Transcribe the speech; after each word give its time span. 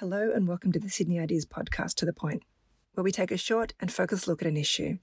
Hello, 0.00 0.30
and 0.30 0.46
welcome 0.46 0.72
to 0.72 0.78
the 0.78 0.90
Sydney 0.90 1.18
Ideas 1.18 1.46
podcast 1.46 1.94
to 1.94 2.04
the 2.04 2.12
point, 2.12 2.42
where 2.92 3.02
we 3.02 3.10
take 3.10 3.30
a 3.30 3.38
short 3.38 3.72
and 3.80 3.90
focused 3.90 4.28
look 4.28 4.42
at 4.42 4.48
an 4.48 4.58
issue. 4.58 4.98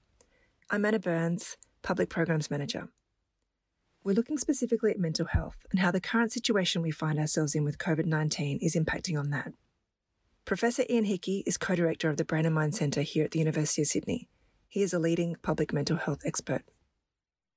I'm 0.70 0.84
Anna 0.84 1.00
Burns, 1.00 1.56
Public 1.82 2.08
Programs 2.08 2.48
Manager. 2.48 2.86
We're 4.04 4.14
looking 4.14 4.38
specifically 4.38 4.92
at 4.92 5.00
mental 5.00 5.26
health 5.26 5.56
and 5.72 5.80
how 5.80 5.90
the 5.90 6.00
current 6.00 6.30
situation 6.30 6.80
we 6.80 6.92
find 6.92 7.18
ourselves 7.18 7.56
in 7.56 7.64
with 7.64 7.78
COVID 7.78 8.06
19 8.06 8.60
is 8.62 8.76
impacting 8.76 9.18
on 9.18 9.30
that. 9.30 9.52
Professor 10.44 10.84
Ian 10.88 11.06
Hickie 11.06 11.42
is 11.44 11.58
co 11.58 11.74
director 11.74 12.08
of 12.08 12.16
the 12.16 12.24
Brain 12.24 12.46
and 12.46 12.54
Mind 12.54 12.76
Centre 12.76 13.02
here 13.02 13.24
at 13.24 13.32
the 13.32 13.40
University 13.40 13.82
of 13.82 13.88
Sydney. 13.88 14.28
He 14.68 14.82
is 14.82 14.94
a 14.94 15.00
leading 15.00 15.34
public 15.42 15.72
mental 15.72 15.96
health 15.96 16.20
expert. 16.24 16.62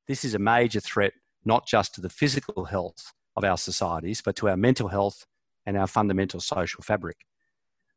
This 0.08 0.26
is 0.26 0.34
a 0.34 0.40
major 0.40 0.80
threat, 0.80 1.14
not 1.46 1.68
just 1.68 1.94
to 1.94 2.02
the 2.02 2.10
physical 2.10 2.66
health 2.66 3.14
of 3.36 3.44
our 3.44 3.60
societies, 3.60 4.24
but 4.24 4.36
to 4.38 4.50
our 4.50 4.58
mental 4.58 4.88
health 4.88 5.28
and 5.68 5.78
our 5.78 5.86
fundamental 5.86 6.40
social 6.40 6.82
fabric. 6.82 7.18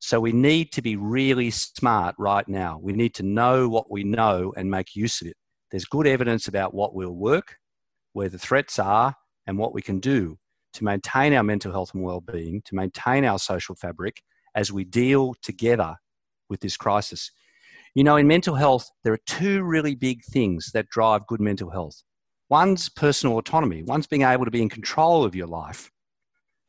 So 0.00 0.20
we 0.20 0.32
need 0.32 0.72
to 0.72 0.82
be 0.82 0.96
really 0.96 1.50
smart 1.50 2.16
right 2.18 2.46
now. 2.48 2.78
We 2.82 2.92
need 2.92 3.14
to 3.14 3.22
know 3.22 3.68
what 3.68 3.90
we 3.90 4.02
know 4.02 4.52
and 4.56 4.70
make 4.70 4.96
use 4.96 5.20
of 5.22 5.28
it. 5.28 5.36
There's 5.70 5.84
good 5.84 6.06
evidence 6.06 6.48
about 6.48 6.74
what 6.74 6.94
will 6.94 7.14
work, 7.14 7.56
where 8.12 8.28
the 8.28 8.38
threats 8.38 8.78
are, 8.78 9.14
and 9.46 9.56
what 9.56 9.72
we 9.72 9.82
can 9.82 10.00
do 10.00 10.36
to 10.74 10.84
maintain 10.84 11.32
our 11.32 11.42
mental 11.42 11.70
health 11.70 11.94
and 11.94 12.02
well-being, 12.02 12.62
to 12.64 12.74
maintain 12.74 13.24
our 13.24 13.38
social 13.38 13.74
fabric 13.74 14.22
as 14.54 14.72
we 14.72 14.84
deal 14.84 15.34
together 15.42 15.94
with 16.48 16.60
this 16.60 16.76
crisis. 16.76 17.30
You 17.94 18.04
know, 18.04 18.16
in 18.16 18.26
mental 18.26 18.54
health, 18.54 18.90
there 19.04 19.12
are 19.12 19.20
two 19.26 19.62
really 19.62 19.94
big 19.94 20.24
things 20.24 20.70
that 20.72 20.88
drive 20.88 21.26
good 21.26 21.40
mental 21.40 21.70
health. 21.70 22.02
One's 22.48 22.88
personal 22.88 23.38
autonomy, 23.38 23.82
one's 23.84 24.06
being 24.08 24.22
able 24.22 24.44
to 24.44 24.50
be 24.50 24.62
in 24.62 24.68
control 24.68 25.24
of 25.24 25.36
your 25.36 25.46
life 25.46 25.90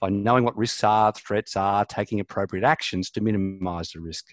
by 0.02 0.10
knowing 0.10 0.44
what 0.44 0.58
risks 0.58 0.84
are, 0.84 1.14
threats 1.14 1.56
are, 1.56 1.86
taking 1.86 2.20
appropriate 2.20 2.66
actions 2.66 3.12
to 3.12 3.22
minimize 3.22 3.92
the 3.92 4.02
risk. 4.02 4.26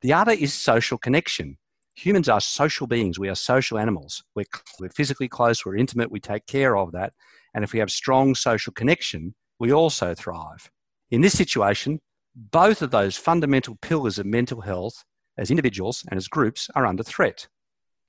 The 0.00 0.12
other 0.12 0.32
is 0.32 0.54
social 0.54 0.96
connection. 0.96 1.58
Humans 1.96 2.28
are 2.28 2.40
social 2.40 2.86
beings. 2.86 3.18
We 3.18 3.28
are 3.28 3.34
social 3.34 3.78
animals. 3.78 4.22
We're, 4.36 4.44
we're 4.78 4.90
physically 4.90 5.28
close, 5.28 5.66
we're 5.66 5.76
intimate, 5.76 6.12
we 6.12 6.20
take 6.20 6.46
care 6.46 6.76
of 6.76 6.92
that. 6.92 7.12
And 7.52 7.64
if 7.64 7.72
we 7.72 7.80
have 7.80 7.90
strong 7.90 8.36
social 8.36 8.72
connection, 8.72 9.34
we 9.58 9.72
also 9.72 10.14
thrive. 10.14 10.70
In 11.10 11.20
this 11.20 11.36
situation, 11.36 12.00
both 12.36 12.82
of 12.82 12.92
those 12.92 13.16
fundamental 13.16 13.76
pillars 13.82 14.20
of 14.20 14.26
mental 14.26 14.60
health 14.60 15.04
as 15.36 15.50
individuals 15.50 16.04
and 16.08 16.16
as 16.16 16.28
groups 16.28 16.70
are 16.76 16.86
under 16.86 17.02
threat. 17.02 17.48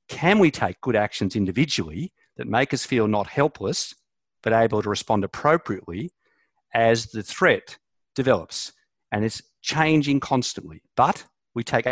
Can 0.07 0.37
we 0.37 0.51
take 0.51 0.81
good 0.81 0.95
actions 0.95 1.35
individually 1.35 2.11
that 2.37 2.47
make 2.47 2.73
us 2.73 2.85
feel 2.85 3.07
not 3.07 3.27
helpless, 3.27 3.95
but 4.43 4.53
able 4.53 4.81
to 4.83 4.89
respond 4.89 5.23
appropriately 5.23 6.11
as 6.73 7.07
the 7.07 7.23
threat 7.23 7.77
develops 8.15 8.73
and 9.11 9.25
it's 9.25 9.41
changing 9.61 10.19
constantly. 10.19 10.81
But 10.95 11.25
we 11.55 11.63
take 11.63 11.87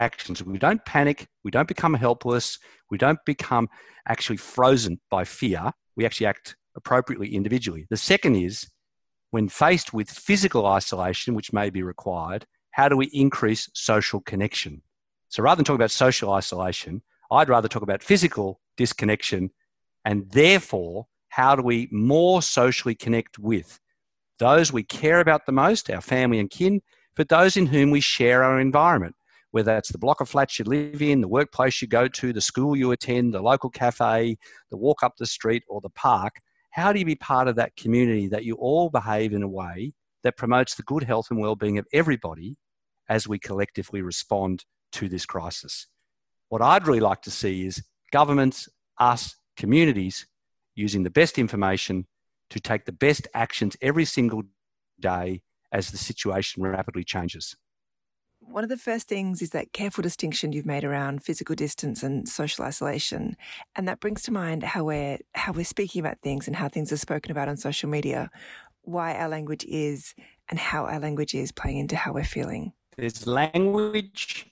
actions. 0.00 0.42
We 0.42 0.58
don't 0.58 0.84
panic. 0.84 1.28
We 1.44 1.50
don't 1.50 1.68
become 1.68 1.94
helpless. 1.94 2.58
We 2.90 2.98
don't 2.98 3.18
become 3.24 3.68
actually 4.08 4.36
frozen 4.36 5.00
by 5.10 5.24
fear. 5.24 5.72
We 5.96 6.04
actually 6.04 6.26
act 6.26 6.56
appropriately 6.76 7.34
individually. 7.34 7.86
The 7.90 7.96
second 7.96 8.36
is 8.36 8.66
when 9.30 9.48
faced 9.48 9.92
with 9.92 10.10
physical 10.10 10.66
isolation, 10.66 11.34
which 11.34 11.52
may 11.52 11.70
be 11.70 11.82
required, 11.82 12.46
how 12.72 12.88
do 12.88 12.96
we 12.96 13.06
increase 13.12 13.68
social 13.74 14.20
connection? 14.20 14.82
So 15.28 15.42
rather 15.42 15.56
than 15.56 15.64
talking 15.64 15.80
about 15.80 15.90
social 15.90 16.32
isolation, 16.32 17.02
I'd 17.30 17.48
rather 17.48 17.68
talk 17.68 17.82
about 17.82 18.02
physical 18.02 18.60
disconnection 18.76 19.50
and 20.04 20.30
therefore 20.30 21.06
how 21.28 21.56
do 21.56 21.62
we 21.62 21.88
more 21.90 22.42
socially 22.42 22.94
connect 22.94 23.38
with 23.38 23.80
those 24.38 24.72
we 24.72 24.82
care 24.82 25.20
about 25.20 25.46
the 25.46 25.52
most, 25.52 25.90
our 25.90 26.00
family 26.00 26.38
and 26.38 26.50
kin, 26.50 26.80
but 27.14 27.28
those 27.28 27.56
in 27.56 27.66
whom 27.66 27.90
we 27.90 28.00
share 28.00 28.42
our 28.42 28.58
environment, 28.60 29.14
whether 29.50 29.72
that's 29.72 29.92
the 29.92 29.98
block 29.98 30.20
of 30.20 30.28
flats 30.28 30.58
you 30.58 30.64
live 30.64 31.02
in, 31.02 31.20
the 31.20 31.28
workplace 31.28 31.82
you 31.82 31.88
go 31.88 32.08
to, 32.08 32.32
the 32.32 32.40
school 32.40 32.74
you 32.74 32.90
attend, 32.92 33.34
the 33.34 33.42
local 33.42 33.70
cafe, 33.70 34.36
the 34.70 34.76
walk 34.76 35.02
up 35.02 35.14
the 35.18 35.26
street, 35.26 35.62
or 35.68 35.80
the 35.80 35.90
park. 35.90 36.34
How 36.70 36.92
do 36.92 36.98
you 36.98 37.04
be 37.04 37.14
part 37.14 37.48
of 37.48 37.56
that 37.56 37.76
community 37.76 38.28
that 38.28 38.44
you 38.44 38.54
all 38.54 38.88
behave 38.88 39.34
in 39.34 39.42
a 39.42 39.48
way 39.48 39.92
that 40.22 40.38
promotes 40.38 40.74
the 40.74 40.82
good 40.84 41.04
health 41.04 41.26
and 41.30 41.38
well-being 41.38 41.78
of 41.78 41.86
everybody 41.92 42.56
as 43.08 43.28
we 43.28 43.38
collectively 43.38 44.00
respond 44.00 44.64
to 44.92 45.08
this 45.08 45.26
crisis? 45.26 45.86
What 46.48 46.62
I'd 46.62 46.86
really 46.86 47.00
like 47.00 47.22
to 47.22 47.30
see 47.30 47.66
is 47.66 47.82
governments, 48.10 48.68
us, 48.98 49.36
communities 49.56 50.26
using 50.74 51.02
the 51.02 51.10
best 51.10 51.38
information 51.38 52.06
to 52.52 52.60
take 52.60 52.84
the 52.84 52.92
best 52.92 53.26
actions 53.34 53.76
every 53.82 54.04
single 54.04 54.42
day 55.00 55.42
as 55.72 55.90
the 55.90 55.98
situation 55.98 56.62
rapidly 56.62 57.04
changes. 57.04 57.56
One 58.40 58.64
of 58.64 58.70
the 58.70 58.76
first 58.76 59.08
things 59.08 59.40
is 59.40 59.50
that 59.50 59.72
careful 59.72 60.02
distinction 60.02 60.52
you've 60.52 60.66
made 60.66 60.84
around 60.84 61.22
physical 61.22 61.54
distance 61.54 62.02
and 62.02 62.28
social 62.28 62.64
isolation. 62.64 63.36
And 63.76 63.86
that 63.86 64.00
brings 64.00 64.22
to 64.22 64.32
mind 64.32 64.64
how 64.64 64.84
we're 64.84 65.18
how 65.34 65.52
we're 65.52 65.64
speaking 65.64 66.00
about 66.00 66.20
things 66.22 66.48
and 66.48 66.56
how 66.56 66.68
things 66.68 66.92
are 66.92 66.96
spoken 66.96 67.30
about 67.30 67.48
on 67.48 67.56
social 67.56 67.88
media, 67.88 68.30
why 68.82 69.14
our 69.14 69.28
language 69.28 69.64
is 69.64 70.14
and 70.50 70.58
how 70.58 70.86
our 70.86 70.98
language 70.98 71.34
is 71.34 71.52
playing 71.52 71.78
into 71.78 71.96
how 71.96 72.12
we're 72.12 72.24
feeling. 72.24 72.72
There's 72.96 73.26
language 73.26 74.46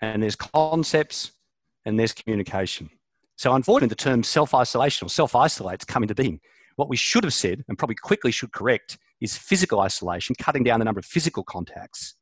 and 0.00 0.22
there's 0.22 0.36
concepts 0.36 1.30
and 1.84 1.98
there's 1.98 2.12
communication. 2.12 2.90
So 3.36 3.54
unfortunately 3.54 3.88
the 3.88 3.94
term 3.94 4.24
self-isolation 4.24 5.06
or 5.06 5.08
self-isolate's 5.08 5.84
come 5.84 6.02
into 6.02 6.14
being. 6.14 6.40
What 6.76 6.88
we 6.88 6.96
should 6.96 7.24
have 7.24 7.34
said, 7.34 7.64
and 7.68 7.78
probably 7.78 7.96
quickly 7.96 8.30
should 8.30 8.52
correct, 8.52 8.98
is 9.20 9.36
physical 9.36 9.80
isolation, 9.80 10.34
cutting 10.38 10.64
down 10.64 10.78
the 10.78 10.84
number 10.84 10.98
of 10.98 11.04
physical 11.04 11.44
contacts. 11.44 12.14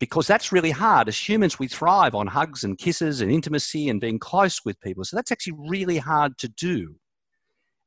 Because 0.00 0.26
that's 0.26 0.52
really 0.52 0.70
hard. 0.70 1.08
As 1.08 1.28
humans, 1.28 1.58
we 1.58 1.66
thrive 1.66 2.14
on 2.14 2.28
hugs 2.28 2.62
and 2.62 2.78
kisses 2.78 3.20
and 3.20 3.32
intimacy 3.32 3.88
and 3.88 4.00
being 4.00 4.18
close 4.18 4.64
with 4.64 4.80
people. 4.80 5.04
So 5.04 5.16
that's 5.16 5.32
actually 5.32 5.56
really 5.68 5.98
hard 5.98 6.38
to 6.38 6.48
do. 6.48 6.94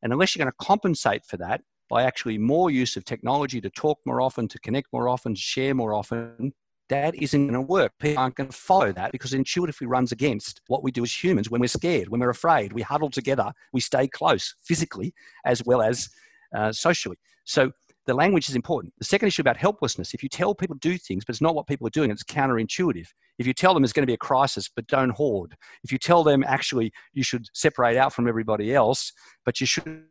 And 0.04 0.12
unless 0.12 0.36
you're 0.36 0.44
going 0.44 0.52
to 0.52 0.66
compensate 0.66 1.26
for 1.26 1.38
that 1.38 1.62
by 1.90 2.04
actually 2.04 2.38
more 2.38 2.70
use 2.70 2.98
of 2.98 3.06
technology 3.06 3.62
to 3.62 3.70
talk 3.70 4.00
more 4.06 4.22
often, 4.22 4.48
to 4.50 4.60
connect 4.60 4.88
more 4.92 5.08
often, 5.08 5.36
to 5.36 5.40
share 5.42 5.74
more 5.74 5.94
often, 5.94 6.54
that 6.92 7.16
isn't 7.16 7.48
going 7.48 7.54
to 7.54 7.62
work. 7.62 7.94
People 8.00 8.22
aren't 8.22 8.36
going 8.36 8.50
to 8.50 8.56
follow 8.56 8.92
that 8.92 9.14
because 9.14 9.34
it 9.34 9.38
intuitively 9.38 9.88
runs 9.88 10.12
against 10.12 10.62
what 10.68 10.84
we 10.84 10.92
do 10.92 11.04
as 11.04 11.24
humans 11.24 11.50
when 11.50 11.62
we're 11.62 11.68
scared, 11.68 12.10
when 12.10 12.20
we're 12.20 12.30
afraid. 12.30 12.74
We 12.74 12.82
huddle 12.82 13.10
together, 13.10 13.52
we 13.72 13.80
stay 13.80 14.08
close 14.08 14.54
physically 14.62 15.14
as 15.46 15.64
well 15.66 15.82
as 15.82 16.10
uh, 16.56 16.74
socially. 16.74 17.16
So 17.46 17.72
the 18.08 18.14
language 18.14 18.50
is 18.50 18.56
important. 18.56 18.94
The 19.00 19.06
second 19.06 19.30
issue 19.30 19.42
about 19.42 19.56
helplessness 19.56 20.14
if 20.14 20.22
you 20.22 20.28
tell 20.28 20.54
people 20.54 20.76
to 20.76 20.90
do 20.90 20.98
things, 20.98 21.24
but 21.24 21.34
it's 21.34 21.42
not 21.42 21.56
what 21.56 21.66
people 21.66 21.88
are 21.88 21.92
doing, 21.92 22.12
it's 22.12 22.24
counterintuitive. 22.24 23.08
If 23.40 23.48
you 23.48 23.54
tell 23.54 23.74
them 23.74 23.84
there's 23.84 23.94
going 23.94 24.04
to 24.04 24.08
be 24.08 24.14
a 24.14 24.18
crisis, 24.18 24.70
but 24.76 24.86
don't 24.88 25.12
hoard. 25.12 25.56
If 25.86 25.94
you 25.94 25.98
tell 25.98 26.26
them 26.26 26.44
actually 26.46 26.92
you 27.14 27.24
should 27.24 27.46
separate 27.54 27.96
out 27.96 28.14
from 28.14 28.28
everybody 28.28 28.76
else, 28.76 29.14
but 29.46 29.62
you 29.62 29.66
should 29.66 30.04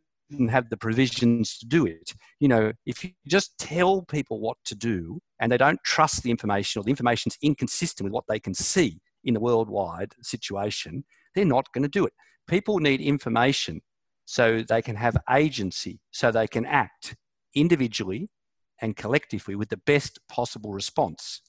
have 0.48 0.68
the 0.70 0.76
provisions 0.76 1.58
to 1.58 1.66
do 1.66 1.86
it. 1.86 2.12
You 2.38 2.48
know, 2.48 2.72
if 2.86 3.04
you 3.04 3.10
just 3.26 3.58
tell 3.58 4.02
people 4.02 4.40
what 4.40 4.56
to 4.66 4.74
do 4.74 5.20
and 5.40 5.50
they 5.50 5.56
don't 5.56 5.82
trust 5.84 6.22
the 6.22 6.30
information 6.30 6.80
or 6.80 6.84
the 6.84 6.90
information's 6.90 7.36
inconsistent 7.42 8.04
with 8.04 8.12
what 8.12 8.24
they 8.28 8.38
can 8.38 8.54
see 8.54 9.00
in 9.24 9.34
the 9.34 9.40
worldwide 9.40 10.14
situation, 10.22 11.04
they're 11.34 11.44
not 11.44 11.72
going 11.72 11.82
to 11.82 11.88
do 11.88 12.06
it. 12.06 12.12
People 12.48 12.78
need 12.78 13.00
information 13.00 13.80
so 14.24 14.62
they 14.68 14.82
can 14.82 14.96
have 14.96 15.16
agency, 15.30 16.00
so 16.12 16.30
they 16.30 16.46
can 16.46 16.64
act 16.64 17.16
individually 17.54 18.28
and 18.80 18.96
collectively 18.96 19.56
with 19.56 19.68
the 19.68 19.76
best 19.78 20.18
possible 20.28 20.72
response. 20.72 21.42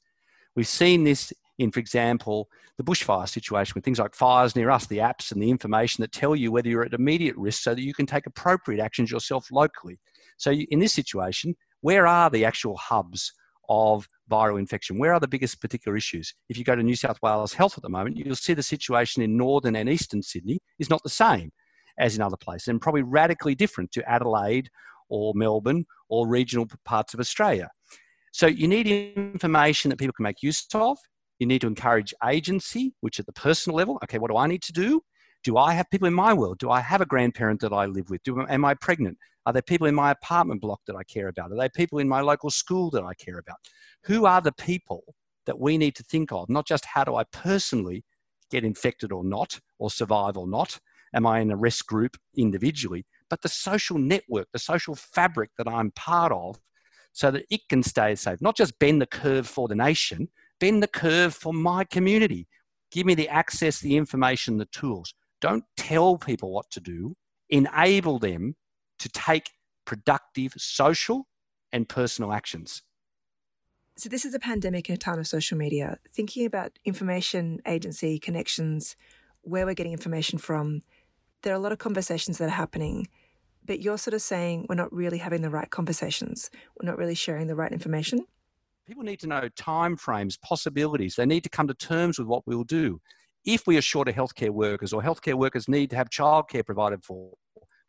We've 0.56 0.68
seen 0.68 1.04
this 1.04 1.32
in, 1.62 1.72
for 1.72 1.80
example, 1.80 2.50
the 2.78 2.84
bushfire 2.84 3.30
situation 3.30 3.74
with 3.76 3.86
things 3.86 4.00
like 4.00 4.16
fires 4.16 4.56
near 4.56 4.70
us, 4.70 4.88
the 4.88 4.98
apps 4.98 5.32
and 5.32 5.42
the 5.42 5.50
information 5.50 6.02
that 6.02 6.12
tell 6.12 6.36
you 6.36 6.52
whether 6.52 6.68
you're 6.68 6.84
at 6.84 6.94
immediate 6.94 7.38
risk 7.38 7.62
so 7.62 7.76
that 7.76 7.84
you 7.84 7.94
can 7.94 8.06
take 8.06 8.26
appropriate 8.26 8.82
actions 8.82 9.12
yourself 9.12 9.48
locally. 9.52 10.00
So, 10.38 10.52
in 10.52 10.80
this 10.80 10.94
situation, 10.94 11.56
where 11.82 12.08
are 12.08 12.30
the 12.30 12.46
actual 12.46 12.78
hubs 12.78 13.32
of 13.70 14.08
viral 14.30 14.60
infection? 14.60 14.98
Where 14.98 15.14
are 15.14 15.20
the 15.20 15.28
biggest 15.28 15.62
particular 15.62 15.96
issues? 15.96 16.34
If 16.50 16.58
you 16.58 16.64
go 16.64 16.76
to 16.76 16.84
New 16.84 16.96
South 16.96 17.20
Wales 17.22 17.54
Health 17.54 17.78
at 17.78 17.84
the 17.84 17.90
moment, 17.90 18.18
you'll 18.18 18.36
see 18.36 18.54
the 18.54 18.64
situation 18.64 19.22
in 19.22 19.38
northern 19.38 19.76
and 19.76 19.88
eastern 19.88 20.24
Sydney 20.24 20.60
is 20.80 20.90
not 20.90 21.04
the 21.04 21.10
same 21.10 21.52
as 22.00 22.16
in 22.16 22.22
other 22.22 22.38
places 22.38 22.70
and 22.70 22.82
probably 22.82 23.04
radically 23.04 23.54
different 23.54 23.92
to 23.92 24.10
Adelaide 24.10 24.70
or 25.10 25.34
Melbourne 25.36 25.86
or 26.10 26.28
regional 26.28 26.68
parts 26.86 27.14
of 27.14 27.20
Australia. 27.20 27.70
So 28.32 28.48
you 28.48 28.68
need 28.68 28.88
information 28.88 29.90
that 29.90 29.98
people 29.98 30.14
can 30.14 30.24
make 30.24 30.42
use 30.42 30.66
of. 30.74 30.98
You 31.42 31.48
need 31.48 31.62
to 31.62 31.68
encourage 31.68 32.14
agency, 32.24 32.94
which 33.02 33.20
at 33.20 33.26
the 33.26 33.34
personal 33.34 33.76
level, 33.76 33.98
okay, 34.04 34.20
what 34.20 34.30
do 34.30 34.38
I 34.38 34.46
need 34.46 34.62
to 34.62 34.72
do? 34.72 35.02
Do 35.44 35.58
I 35.58 35.74
have 35.74 35.90
people 35.90 36.08
in 36.08 36.14
my 36.14 36.36
world? 36.36 36.60
Do 36.60 36.70
I 36.70 36.82
have 36.82 37.02
a 37.02 37.06
grandparent 37.08 37.62
that 37.62 37.74
I 37.74 37.88
live 37.88 38.12
with? 38.12 38.22
Do, 38.22 38.46
am 38.48 38.64
I 38.64 38.76
pregnant? 38.76 39.18
Are 39.48 39.52
there 39.52 39.64
people 39.64 39.88
in 39.88 39.96
my 39.96 40.12
apartment 40.12 40.62
block 40.62 40.82
that 40.86 40.96
I 40.96 41.02
care 41.04 41.30
about? 41.30 41.52
Are 41.52 41.58
there 41.58 41.68
people 41.70 41.98
in 41.98 42.08
my 42.08 42.22
local 42.22 42.52
school 42.52 42.92
that 42.92 43.02
I 43.02 43.16
care 43.16 43.40
about? 43.40 43.58
Who 44.04 44.28
are 44.28 44.40
the 44.40 44.52
people 44.52 45.02
that 45.48 45.60
we 45.60 45.80
need 45.80 45.96
to 45.96 46.04
think 46.04 46.32
of? 46.32 46.48
Not 46.48 46.68
just 46.68 46.86
how 46.86 47.04
do 47.04 47.16
I 47.16 47.24
personally 47.34 48.04
get 48.52 48.64
infected 48.64 49.12
or 49.12 49.24
not, 49.24 49.60
or 49.80 49.90
survive 49.90 50.38
or 50.38 50.48
not? 50.48 50.78
Am 51.16 51.26
I 51.26 51.40
in 51.40 51.50
a 51.50 51.58
risk 51.58 51.88
group 51.88 52.18
individually? 52.38 53.04
But 53.32 53.42
the 53.42 53.50
social 53.50 53.98
network, 53.98 54.48
the 54.54 54.60
social 54.60 54.94
fabric 54.94 55.50
that 55.58 55.68
I'm 55.68 55.90
part 55.96 56.32
of 56.32 56.60
so 57.14 57.32
that 57.32 57.46
it 57.50 57.62
can 57.68 57.82
stay 57.82 58.14
safe. 58.14 58.44
Not 58.44 58.56
just 58.56 58.78
bend 58.78 59.02
the 59.02 59.08
curve 59.08 59.48
for 59.48 59.68
the 59.68 59.74
nation, 59.74 60.30
bend 60.62 60.82
the 60.82 60.88
curve 60.88 61.34
for 61.34 61.54
my 61.54 61.84
community. 61.84 62.48
Give 62.92 63.06
me 63.06 63.16
the 63.16 63.28
access, 63.28 63.80
the 63.80 63.98
information, 63.98 64.58
the 64.58 64.66
tools. 64.66 65.14
Don't 65.42 65.66
tell 65.76 66.18
people 66.18 66.54
what 66.54 66.70
to 66.70 66.80
do, 66.80 67.16
enable 67.50 68.20
them 68.20 68.56
to 69.00 69.10
take 69.10 69.50
productive 69.86 70.54
social 70.56 71.28
and 71.74 71.90
personal 71.90 72.32
actions. 72.32 72.84
So, 73.98 74.08
this 74.08 74.24
is 74.24 74.34
a 74.34 74.40
pandemic 74.40 74.88
in 74.88 74.96
a 74.96 74.98
time 74.98 75.20
of 75.20 75.28
social 75.28 75.58
media. 75.58 75.98
Thinking 76.14 76.46
about 76.46 76.80
information 76.86 77.60
agency 77.68 78.20
connections, 78.20 78.96
where 79.42 79.66
we're 79.66 79.74
getting 79.74 79.92
information 79.92 80.38
from, 80.38 80.82
there 81.42 81.54
are 81.54 81.58
a 81.58 81.60
lot 81.60 81.72
of 81.72 81.80
conversations 81.80 82.38
that 82.38 82.46
are 82.46 82.50
happening, 82.50 83.08
but 83.66 83.82
you're 83.82 83.98
sort 83.98 84.14
of 84.14 84.22
saying 84.22 84.68
we're 84.70 84.76
not 84.76 84.94
really 84.94 85.18
having 85.18 85.42
the 85.42 85.50
right 85.50 85.70
conversations. 85.70 86.52
We're 86.80 86.90
not 86.90 86.98
really 86.98 87.16
sharing 87.16 87.48
the 87.48 87.56
right 87.56 87.72
information. 87.72 88.26
People 88.88 89.04
need 89.04 89.20
to 89.20 89.28
know 89.28 89.48
timeframes, 89.58 90.42
possibilities. 90.42 91.16
They 91.16 91.26
need 91.26 91.44
to 91.44 91.50
come 91.50 91.68
to 91.68 91.74
terms 91.74 92.18
with 92.18 92.28
what 92.28 92.46
we'll 92.48 92.64
do. 92.64 93.00
If 93.46 93.68
we 93.68 93.78
are 93.78 93.82
short 93.82 94.08
of 94.08 94.16
healthcare 94.16 94.50
workers 94.50 94.92
or 94.92 95.02
healthcare 95.02 95.36
workers 95.36 95.68
need 95.68 95.92
to 95.92 95.96
have 95.96 96.10
childcare 96.10 96.66
provided 96.66 97.04
for, 97.04 97.32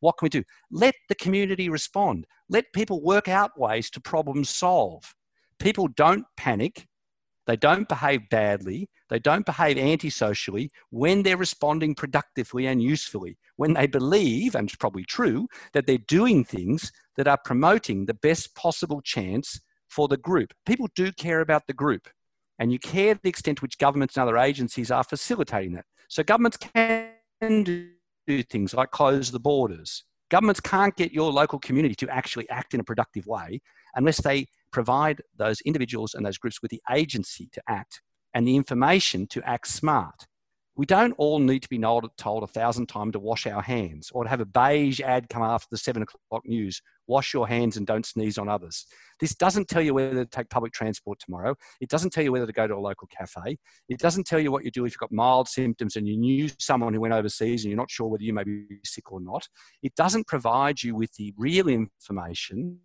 what 0.01 0.19
can 0.19 0.27
we 0.27 0.31
do? 0.31 0.43
Let 0.71 0.95
the 1.09 1.15
community 1.15 1.69
respond. 1.69 2.27
Let 2.49 2.73
people 2.75 3.03
work 3.03 3.29
out 3.29 3.59
ways 3.59 3.89
to 3.91 4.01
problem 4.01 4.45
solve. 4.45 5.15
People 5.59 5.89
don't 5.89 6.25
panic. 6.37 6.87
They 7.47 7.57
don't 7.57 7.89
behave 7.89 8.29
badly. 8.31 8.89
They 9.09 9.19
don't 9.19 9.47
behave 9.47 9.79
antisocially 9.79 10.71
when 10.91 11.23
they're 11.23 11.37
responding 11.37 11.95
productively 11.95 12.67
and 12.67 12.83
usefully. 12.83 13.39
When 13.57 13.75
they 13.75 13.87
believe, 13.87 14.55
and 14.55 14.69
it's 14.69 14.77
probably 14.77 15.05
true, 15.05 15.49
that 15.73 15.87
they're 15.87 15.99
doing 16.07 16.45
things 16.45 16.93
that 17.17 17.29
are 17.29 17.39
promoting 17.45 18.07
the 18.07 18.15
best 18.15 18.55
possible 18.55 19.01
chance 19.01 19.61
for 19.93 20.09
the 20.09 20.17
group. 20.17 20.55
People 20.65 20.89
do 20.95 21.13
care 21.13 21.41
about 21.41 21.67
the 21.67 21.75
group, 21.75 22.09
and 22.59 22.73
you 22.73 22.79
care 22.79 23.15
the 23.15 23.29
extent 23.29 23.59
to 23.59 23.63
which 23.63 23.79
governments 23.79 24.17
and 24.17 24.23
other 24.23 24.39
agencies 24.39 24.91
are 24.91 25.05
facilitating 25.05 25.75
that. 25.75 25.85
So 26.09 26.23
governments 26.23 26.57
can 26.75 27.13
do 27.65 28.43
things 28.51 28.73
like 28.73 28.91
close 28.91 29.31
the 29.31 29.39
borders. 29.41 30.05
Governments 30.31 30.61
can't 30.61 30.97
get 30.97 31.13
your 31.13 31.31
local 31.31 31.59
community 31.59 31.95
to 31.97 32.09
actually 32.09 32.49
act 32.49 32.73
in 32.73 32.81
a 32.81 32.85
productive 32.85 33.27
way 33.27 33.61
unless 33.95 34.23
they 34.23 34.47
provide 34.73 35.21
those 35.37 35.61
individuals 35.63 36.15
and 36.15 36.25
those 36.25 36.39
groups 36.39 36.63
with 36.63 36.71
the 36.71 36.81
agency 36.91 37.51
to 37.53 37.63
act 37.69 38.01
and 38.33 38.49
the 38.49 38.57
information 38.57 39.27
to 39.27 39.43
act 39.47 39.69
smart. 39.69 40.27
We 40.75 40.87
don't 40.87 41.13
all 41.19 41.39
need 41.39 41.63
to 41.63 41.69
be 41.69 41.79
told 41.79 42.43
a 42.43 42.47
thousand 42.47 42.87
times 42.87 43.13
to 43.13 43.19
wash 43.19 43.47
our 43.47 43.61
hands 43.61 44.11
or 44.15 44.25
to 44.25 44.31
have 44.31 44.41
a 44.41 44.47
beige 44.47 45.01
ad 45.01 45.29
come 45.29 45.43
after 45.43 45.69
the 45.71 45.77
seven 45.77 46.03
o'clock 46.03 46.43
news 46.47 46.81
wash 47.07 47.35
your 47.35 47.47
hands 47.47 47.77
and 47.77 47.87
don't 47.87 48.07
sneeze 48.07 48.39
on 48.39 48.49
others. 48.49 48.87
This 49.21 49.35
doesn't 49.35 49.69
tell 49.69 49.83
you 49.83 49.95
whether 49.95 50.25
to 50.25 50.31
take 50.31 50.49
public 50.49 50.73
transport 50.73 51.19
tomorrow. 51.19 51.55
It 51.81 51.91
doesn't 51.91 52.11
tell 52.11 52.25
you 52.25 52.33
whether 52.33 52.47
to 52.47 52.53
go 52.53 52.67
to 52.67 52.75
a 52.75 52.77
local 52.77 53.09
cafe. 53.09 53.59
It 53.89 53.99
doesn't 53.99 54.27
tell 54.27 54.41
you 54.41 54.51
what 54.51 54.65
you 54.65 54.71
do 54.71 54.85
if 54.85 54.93
you've 54.93 54.99
got 54.99 55.13
mild 55.13 55.49
symptoms 55.49 55.97
and 55.97 56.09
you 56.09 56.17
knew 56.17 56.49
someone 56.59 56.95
who 56.95 57.01
went 57.01 57.15
overseas 57.15 57.65
and 57.65 57.71
you're 57.71 57.77
not 57.77 57.91
sure 57.91 58.09
whether 58.09 58.23
you 58.23 58.33
may 58.33 58.45
be 58.45 58.65
sick 58.85 59.13
or 59.13 59.21
not. 59.21 59.47
It 59.83 59.95
doesn't 59.95 60.27
provide 60.27 60.83
you 60.83 60.95
with 60.95 61.13
the 61.15 61.35
real 61.37 61.69
information 61.69 62.79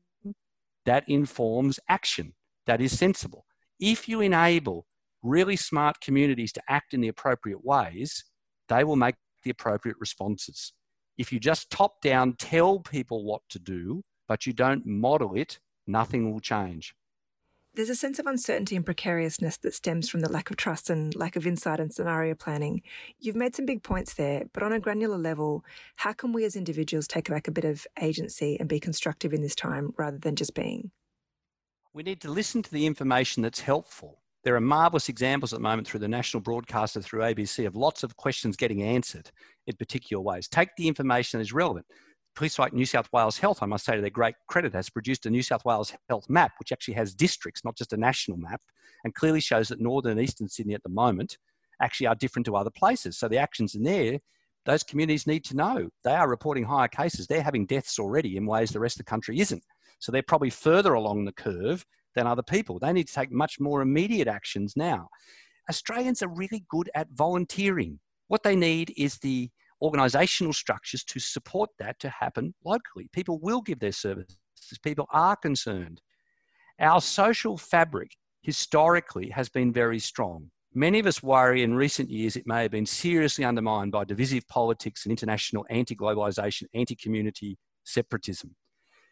that 0.86 1.08
informs 1.08 1.80
action 1.90 2.34
that 2.66 2.82
is 2.82 2.98
sensible. 2.98 3.46
If 3.80 4.10
you 4.10 4.22
enable 4.22 4.88
really 5.24 5.56
smart 5.56 6.00
communities 6.02 6.52
to 6.54 6.62
act 6.70 6.94
in 6.94 7.02
the 7.02 7.08
appropriate 7.08 7.64
ways, 7.64 8.24
they 8.70 8.84
will 8.84 8.96
make 8.96 9.16
the 9.44 9.50
appropriate 9.50 9.98
responses. 10.00 10.74
If 11.18 11.34
you 11.34 11.40
just 11.40 11.70
top 11.70 12.02
down 12.02 12.34
tell 12.38 12.80
people 12.80 13.26
what 13.26 13.42
to 13.50 13.60
do, 13.60 14.04
but 14.28 14.46
you 14.46 14.54
don't 14.54 14.86
model 14.86 15.36
it, 15.36 15.60
nothing 15.88 16.32
will 16.32 16.40
change. 16.40 16.94
There's 17.74 17.90
a 17.90 17.96
sense 17.96 18.18
of 18.18 18.26
uncertainty 18.26 18.76
and 18.76 18.84
precariousness 18.84 19.58
that 19.58 19.74
stems 19.74 20.10
from 20.10 20.22
the 20.22 20.32
lack 20.32 20.50
of 20.50 20.58
trust 20.58 20.90
and 20.90 21.16
lack 21.16 21.36
of 21.36 21.46
insight 21.46 21.80
and 21.80 21.94
scenario 21.94 22.34
planning. 22.34 22.82
You've 23.20 23.36
made 23.36 23.56
some 23.56 23.68
big 23.68 23.84
points 23.84 24.16
there, 24.16 24.46
but 24.52 24.64
on 24.64 24.74
a 24.74 24.80
granular 24.80 25.18
level, 25.18 25.64
how 25.96 26.14
can 26.14 26.34
we 26.34 26.44
as 26.44 26.56
individuals 26.56 27.08
take 27.08 27.30
back 27.30 27.48
a 27.48 27.52
bit 27.52 27.66
of 27.66 27.86
agency 28.02 28.58
and 28.60 28.68
be 28.68 28.80
constructive 28.80 29.32
in 29.32 29.44
this 29.44 29.54
time 29.54 29.94
rather 29.96 30.18
than 30.18 30.36
just 30.36 30.56
being? 30.56 30.90
We 31.94 32.02
need 32.02 32.20
to 32.22 32.32
listen 32.32 32.64
to 32.64 32.72
the 32.72 32.88
information 32.88 33.44
that's 33.44 33.62
helpful. 33.62 34.22
There 34.44 34.56
are 34.56 34.62
marvellous 34.62 35.10
examples 35.10 35.52
at 35.52 35.60
the 35.60 35.64
moment 35.64 35.88
through 35.88 36.00
the 36.00 36.08
national 36.08 36.42
broadcaster, 36.42 37.02
through 37.02 37.22
ABC, 37.22 37.66
of 37.66 37.76
lots 37.76 38.04
of 38.04 38.16
questions 38.16 38.56
getting 38.56 38.84
answered 38.84 39.30
in 39.66 39.76
particular 39.76 40.22
ways. 40.22 40.48
Take 40.48 40.70
the 40.78 40.88
information 40.88 41.38
that 41.38 41.42
is 41.42 41.54
relevant. 41.54 41.86
Police 42.36 42.60
like 42.60 42.72
New 42.72 42.86
South 42.86 43.10
Wales 43.12 43.40
Health, 43.40 43.64
I 43.64 43.66
must 43.66 43.84
say 43.84 43.96
to 43.96 44.02
their 44.02 44.12
great 44.12 44.36
credit, 44.48 44.74
has 44.74 44.90
produced 44.90 45.26
a 45.26 45.30
New 45.30 45.42
South 45.42 45.66
Wales 45.66 45.94
Health 46.08 46.30
map, 46.30 46.52
which 46.60 46.72
actually 46.72 46.94
has 46.94 47.16
districts, 47.16 47.66
not 47.66 47.76
just 47.76 47.94
a 47.94 47.98
national 47.98 48.38
map, 48.38 48.62
and 49.04 49.16
clearly 49.16 49.40
shows 49.40 49.68
that 49.70 49.82
northern 49.82 50.12
and 50.12 50.22
eastern 50.22 50.48
Sydney 50.48 50.76
at 50.76 50.84
the 50.84 50.90
moment 50.90 51.38
actually 51.82 52.08
are 52.08 52.16
different 52.16 52.46
to 52.46 52.56
other 52.56 52.70
places. 52.70 53.18
So 53.18 53.28
the 53.28 53.38
actions 53.38 53.74
in 53.74 53.84
there, 53.84 54.20
those 54.66 54.84
communities 54.84 55.26
need 55.26 55.46
to 55.46 55.56
know. 55.56 55.90
They 56.04 56.14
are 56.14 56.30
reporting 56.30 56.64
higher 56.64 56.88
cases. 56.88 57.26
They're 57.26 57.42
having 57.42 57.66
deaths 57.66 57.98
already 58.00 58.38
in 58.38 58.46
ways 58.46 58.70
the 58.70 58.80
rest 58.80 59.00
of 59.00 59.06
the 59.06 59.10
country 59.10 59.40
isn't. 59.40 59.64
So 60.00 60.12
they're 60.12 60.22
probably 60.22 60.52
further 60.52 60.94
along 60.94 61.26
the 61.26 61.34
curve 61.34 61.84
than 62.18 62.28
other 62.28 62.44
people. 62.44 62.80
They 62.80 62.92
need 62.92 63.08
to 63.08 63.14
take 63.14 63.32
much 63.32 63.60
more 63.60 63.82
immediate 63.82 64.28
actions 64.28 64.74
now. 64.76 65.08
Australians 65.70 66.22
are 66.22 66.30
really 66.30 66.66
good 66.70 66.90
at 66.96 67.08
volunteering. 67.14 68.00
What 68.28 68.44
they 68.44 68.56
need 68.56 68.94
is 68.98 69.18
the 69.18 69.50
organisational 69.82 70.56
structures 70.56 71.04
to 71.04 71.20
support 71.20 71.70
that 71.80 72.00
to 72.00 72.10
happen 72.10 72.54
locally. 72.66 73.10
People 73.14 73.40
will 73.40 73.62
give 73.62 73.80
their 73.80 73.92
services, 73.92 74.38
people 74.84 75.06
are 75.12 75.36
concerned. 75.36 76.02
Our 76.80 77.02
social 77.02 77.58
fabric 77.58 78.12
historically 78.42 79.30
has 79.30 79.50
been 79.50 79.72
very 79.72 80.00
strong. 80.00 80.50
Many 80.74 81.00
of 81.00 81.08
us 81.08 81.24
worry 81.24 81.64
in 81.64 81.74
recent 81.74 82.10
years 82.10 82.36
it 82.36 82.48
may 82.48 82.64
have 82.64 82.72
been 82.72 82.86
seriously 82.86 83.46
undermined 83.46 83.92
by 83.92 84.04
divisive 84.06 84.48
politics 84.48 85.06
and 85.06 85.12
international 85.12 85.66
anti 85.70 85.96
globalisation, 85.96 86.64
anti 86.74 86.96
community 86.96 87.58
separatism. 87.84 88.56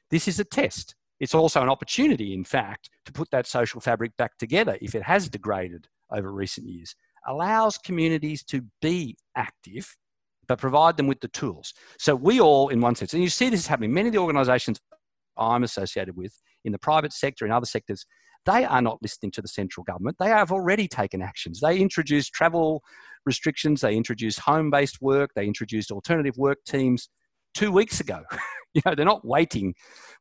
This 0.10 0.28
is 0.28 0.40
a 0.40 0.44
test. 0.44 0.96
It's 1.20 1.36
also 1.36 1.62
an 1.62 1.70
opportunity, 1.70 2.34
in 2.34 2.44
fact, 2.44 2.90
to 3.06 3.12
put 3.12 3.30
that 3.32 3.48
social 3.48 3.80
fabric 3.80 4.16
back 4.18 4.38
together 4.38 4.78
if 4.82 4.96
it 4.96 5.04
has 5.04 5.30
degraded 5.30 5.88
over 6.12 6.32
recent 6.32 6.68
years. 6.68 6.96
Allows 7.28 7.78
communities 7.78 8.44
to 8.46 8.62
be 8.82 9.18
active, 9.36 9.96
but 10.48 10.60
provide 10.60 10.98
them 10.98 11.08
with 11.08 11.22
the 11.22 11.28
tools. 11.30 11.74
So 11.98 12.16
we 12.16 12.40
all, 12.40 12.70
in 12.70 12.82
one 12.82 12.96
sense, 12.96 13.14
and 13.14 13.24
you 13.24 13.30
see 13.30 13.50
this 13.50 13.66
happening, 13.66 13.94
many 13.94 14.10
of 14.10 14.14
the 14.14 14.20
organisations 14.20 14.80
I'm 15.38 15.64
associated 15.64 16.16
with 16.16 16.34
in 16.66 16.72
the 16.72 16.80
private 16.80 17.14
sector 17.14 17.46
and 17.46 17.54
other 17.54 17.66
sectors, 17.66 18.06
they 18.46 18.64
are 18.64 18.82
not 18.82 19.00
listening 19.02 19.32
to 19.32 19.42
the 19.42 19.48
central 19.48 19.84
government. 19.84 20.18
They 20.20 20.28
have 20.28 20.52
already 20.52 20.88
taken 20.88 21.22
actions. 21.22 21.60
They 21.60 21.80
introduced 21.80 22.34
travel 22.34 22.84
restrictions, 23.26 23.82
they 23.82 23.96
introduced 23.96 24.40
home 24.40 24.70
based 24.70 25.02
work, 25.02 25.32
they 25.36 25.46
introduced 25.46 25.92
alternative 25.92 26.38
work 26.38 26.60
teams 26.66 27.10
two 27.56 27.72
weeks 27.72 28.00
ago. 28.00 28.22
you 28.74 28.82
know, 28.86 28.94
they're 28.94 29.06
not 29.06 29.26
waiting 29.26 29.74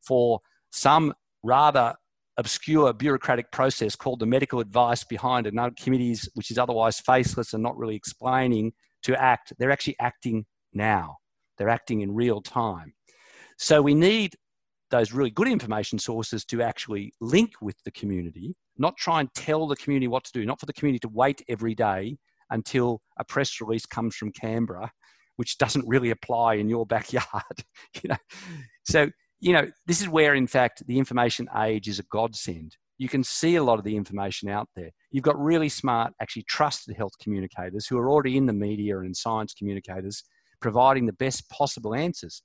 for 0.07 0.41
some 0.75 1.15
rather 1.45 1.95
obscure 2.37 2.93
bureaucratic 2.93 3.53
process 3.53 3.95
called 3.95 4.19
the 4.19 4.27
medical 4.27 4.59
advice 4.59 5.05
behind 5.05 5.47
another 5.47 5.73
committees, 5.81 6.29
which 6.35 6.51
is 6.51 6.59
otherwise 6.59 6.99
faceless 6.99 7.53
and 7.53 7.63
not 7.63 7.77
really 7.77 7.95
explaining 7.95 8.73
to 9.05 9.21
act. 9.21 9.53
They're 9.59 9.71
actually 9.71 9.97
acting 10.01 10.45
now. 10.73 11.19
They're 11.57 11.69
acting 11.69 12.01
in 12.01 12.13
real 12.13 12.41
time. 12.41 12.93
So 13.57 13.81
we 13.81 13.95
need 13.95 14.35
those 14.91 15.13
really 15.13 15.31
good 15.31 15.47
information 15.47 15.99
sources 15.99 16.45
to 16.47 16.61
actually 16.61 17.13
link 17.21 17.53
with 17.61 17.77
the 17.85 17.93
community, 17.93 18.57
not 18.77 18.97
try 18.97 19.21
and 19.21 19.33
tell 19.35 19.69
the 19.69 19.77
community 19.77 20.09
what 20.09 20.25
to 20.25 20.33
do, 20.33 20.45
not 20.45 20.59
for 20.59 20.67
the 20.67 20.73
community 20.73 20.99
to 21.01 21.09
wait 21.09 21.41
every 21.49 21.77
day 21.77 22.17
until 22.51 23.01
a 23.19 23.25
press 23.25 23.61
release 23.61 23.87
comes 23.87 24.17
from 24.17 24.33
Canberra, 24.33 24.91
which 25.37 25.57
doesn't 25.57 25.87
really 25.87 26.11
apply 26.11 26.55
in 26.55 26.69
your 26.69 26.85
backyard. 26.95 27.65
you 28.03 28.09
know, 28.09 28.17
so 28.85 29.09
you 29.45 29.53
know, 29.53 29.71
this 29.85 30.01
is 30.01 30.09
where, 30.09 30.35
in 30.35 30.47
fact, 30.47 30.83
the 30.87 30.99
information 30.99 31.47
age 31.55 31.87
is 31.87 31.99
a 31.99 32.03
godsend. 32.05 32.79
You 32.97 33.11
can 33.11 33.23
see 33.23 33.57
a 33.57 33.63
lot 33.63 33.79
of 33.79 33.85
the 33.85 33.95
information 33.95 34.49
out 34.49 34.71
there. 34.75 34.89
You've 35.11 35.25
got 35.25 35.39
really 35.39 35.69
smart, 35.69 36.15
actually 36.19 36.45
trusted 36.45 36.97
health 36.97 37.13
communicators 37.23 37.87
who 37.87 37.99
are 37.99 38.09
already 38.09 38.39
in 38.39 38.47
the 38.47 38.55
media 38.55 39.01
and 39.01 39.15
science 39.15 39.53
communicators 39.53 40.25
providing 40.63 41.05
the 41.05 41.13
best 41.13 41.47
possible 41.51 41.95
answers, 41.95 42.41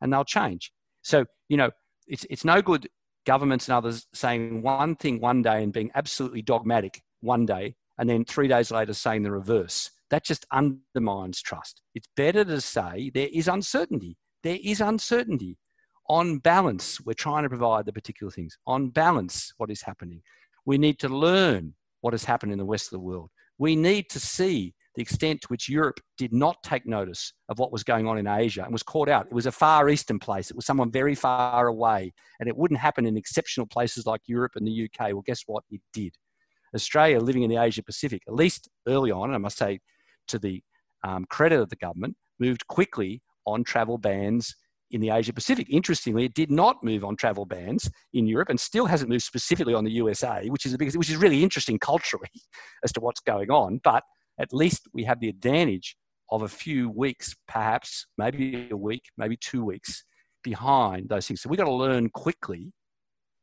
and 0.00 0.10
they'll 0.10 0.24
change. 0.24 0.72
So, 1.02 1.26
you 1.50 1.58
know, 1.58 1.72
it's, 2.06 2.24
it's 2.30 2.44
no 2.44 2.62
good 2.62 2.88
governments 3.26 3.68
and 3.68 3.74
others 3.74 4.06
saying 4.14 4.62
one 4.62 4.96
thing 4.96 5.20
one 5.20 5.42
day 5.42 5.62
and 5.62 5.74
being 5.74 5.90
absolutely 5.94 6.40
dogmatic 6.40 7.02
one 7.20 7.44
day, 7.44 7.74
and 7.98 8.08
then 8.08 8.24
three 8.24 8.48
days 8.48 8.70
later 8.70 8.94
saying 8.94 9.24
the 9.24 9.30
reverse. 9.30 9.90
That 10.08 10.24
just 10.24 10.46
undermines 10.50 11.42
trust. 11.42 11.82
It's 11.94 12.08
better 12.16 12.46
to 12.46 12.62
say 12.62 13.10
there 13.12 13.28
is 13.30 13.46
uncertainty. 13.46 14.16
There 14.42 14.58
is 14.64 14.80
uncertainty 14.80 15.58
on 16.08 16.38
balance, 16.38 17.00
we're 17.00 17.12
trying 17.12 17.44
to 17.44 17.48
provide 17.48 17.86
the 17.86 17.92
particular 17.92 18.30
things. 18.30 18.56
On 18.66 18.90
balance, 18.90 19.52
what 19.58 19.70
is 19.70 19.82
happening? 19.82 20.22
We 20.64 20.78
need 20.78 20.98
to 21.00 21.08
learn 21.08 21.74
what 22.00 22.14
has 22.14 22.24
happened 22.24 22.52
in 22.52 22.58
the 22.58 22.64
rest 22.64 22.86
of 22.86 22.92
the 22.92 23.00
world. 23.00 23.30
We 23.58 23.76
need 23.76 24.08
to 24.10 24.20
see 24.20 24.74
the 24.96 25.02
extent 25.02 25.42
to 25.42 25.48
which 25.48 25.68
Europe 25.68 26.00
did 26.18 26.32
not 26.32 26.56
take 26.64 26.86
notice 26.86 27.32
of 27.48 27.58
what 27.58 27.72
was 27.72 27.84
going 27.84 28.08
on 28.08 28.18
in 28.18 28.26
Asia 28.26 28.62
and 28.64 28.72
was 28.72 28.82
caught 28.82 29.08
out. 29.08 29.26
It 29.26 29.32
was 29.32 29.46
a 29.46 29.52
far 29.52 29.88
eastern 29.88 30.18
place. 30.18 30.50
It 30.50 30.56
was 30.56 30.66
someone 30.66 30.90
very 30.90 31.14
far 31.14 31.68
away, 31.68 32.12
and 32.40 32.48
it 32.48 32.56
wouldn't 32.56 32.80
happen 32.80 33.06
in 33.06 33.16
exceptional 33.16 33.66
places 33.66 34.06
like 34.06 34.22
Europe 34.26 34.52
and 34.56 34.66
the 34.66 34.84
UK. 34.84 35.12
Well, 35.12 35.22
guess 35.24 35.42
what? 35.46 35.64
It 35.70 35.80
did. 35.92 36.14
Australia, 36.74 37.20
living 37.20 37.42
in 37.42 37.50
the 37.50 37.56
Asia 37.56 37.82
Pacific, 37.82 38.22
at 38.26 38.34
least 38.34 38.68
early 38.88 39.10
on, 39.10 39.30
and 39.30 39.34
I 39.34 39.38
must 39.38 39.58
say 39.58 39.80
to 40.28 40.38
the 40.38 40.62
um, 41.04 41.24
credit 41.28 41.60
of 41.60 41.68
the 41.68 41.76
government, 41.76 42.16
moved 42.38 42.66
quickly 42.66 43.22
on 43.46 43.64
travel 43.64 43.98
bans 43.98 44.54
in 44.90 45.00
the 45.00 45.10
Asia 45.10 45.32
Pacific. 45.32 45.68
Interestingly, 45.70 46.24
it 46.24 46.34
did 46.34 46.50
not 46.50 46.82
move 46.82 47.04
on 47.04 47.16
travel 47.16 47.46
bans 47.46 47.90
in 48.12 48.26
Europe 48.26 48.48
and 48.48 48.58
still 48.58 48.86
hasn't 48.86 49.10
moved 49.10 49.22
specifically 49.22 49.74
on 49.74 49.84
the 49.84 49.92
USA, 49.92 50.48
which 50.48 50.66
is 50.66 50.76
which 50.78 51.10
is 51.10 51.16
really 51.16 51.42
interesting 51.42 51.78
culturally 51.90 52.30
as 52.84 52.92
to 52.92 53.00
what's 53.00 53.20
going 53.20 53.50
on. 53.50 53.80
But 53.82 54.02
at 54.38 54.52
least 54.52 54.88
we 54.92 55.04
have 55.04 55.20
the 55.20 55.28
advantage 55.28 55.96
of 56.30 56.42
a 56.42 56.48
few 56.48 56.88
weeks, 56.90 57.34
perhaps 57.48 58.06
maybe 58.16 58.68
a 58.70 58.76
week, 58.76 59.02
maybe 59.16 59.36
two 59.36 59.64
weeks 59.64 60.04
behind 60.42 61.08
those 61.08 61.26
things. 61.26 61.42
So 61.42 61.48
we've 61.48 61.58
got 61.58 61.64
to 61.64 61.72
learn 61.72 62.08
quickly. 62.10 62.72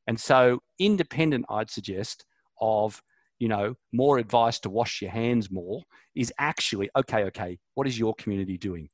And 0.08 0.20
so 0.20 0.60
independent, 0.80 1.46
I'd 1.50 1.70
suggest, 1.70 2.26
of 2.62 3.02
you 3.40 3.48
know, 3.48 3.76
more 3.94 4.18
advice 4.18 4.60
to 4.60 4.70
wash 4.70 5.02
your 5.02 5.12
hands 5.12 5.52
more 5.52 5.84
is 6.16 6.34
actually 6.40 6.90
okay, 6.98 7.26
okay, 7.26 7.58
what 7.76 7.88
is 7.88 8.00
your 8.00 8.16
community 8.16 8.58
doing? 8.58 8.90